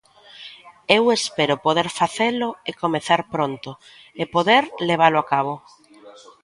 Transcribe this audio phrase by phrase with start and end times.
[0.97, 3.69] Eu espero poder facelo e comezar pronto
[4.21, 5.53] e poder levalo a cabo.